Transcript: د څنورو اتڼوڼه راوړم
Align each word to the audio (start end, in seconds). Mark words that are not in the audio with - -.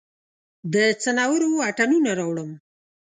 د 0.73 0.75
څنورو 1.01 1.49
اتڼوڼه 1.69 2.11
راوړم 2.19 2.51